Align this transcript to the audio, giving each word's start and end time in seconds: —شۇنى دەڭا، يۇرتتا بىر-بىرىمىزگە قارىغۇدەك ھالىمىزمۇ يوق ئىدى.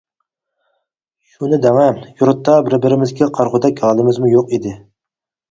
—شۇنى 1.33 1.59
دەڭا، 1.65 1.83
يۇرتتا 2.21 2.57
بىر-بىرىمىزگە 2.71 3.29
قارىغۇدەك 3.37 3.85
ھالىمىزمۇ 3.87 4.33
يوق 4.35 4.53
ئىدى. 4.59 4.75